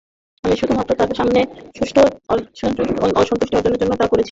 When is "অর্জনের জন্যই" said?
3.57-3.99